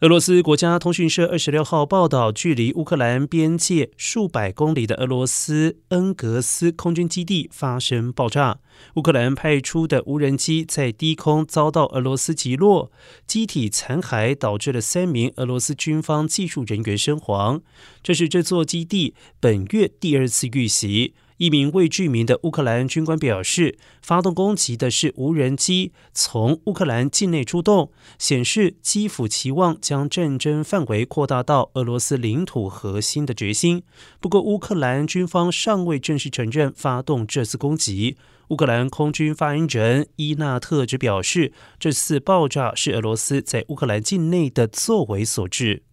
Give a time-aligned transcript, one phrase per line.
[0.00, 8.60] 俄罗斯国家通讯社二十六号报道，距离乌克兰边界数百公里的俄罗斯恩格斯空军基地发生爆炸。
[8.94, 12.90] 乌克兰派出的无人机在低空遭到俄罗斯击落，
[13.26, 17.60] 机体残骸导致了三名俄罗斯军方技术人员身亡。
[18.02, 21.12] 这是这座基地本月第二次遇袭。
[21.40, 33.82] 一名未具名的乌克兰军官表示，发动攻击的是无人机，从乌克兰境内出动，显示基辅期望将战争范围扩大到俄罗斯领土核心的决心。
[34.20, 38.18] 不过，乌克兰军方尚未正式承认发动这次攻击。
[38.48, 45.84] 乌克兰空军发言人伊纳特只表示，这次爆炸是俄罗斯在乌克兰境内的作为所致。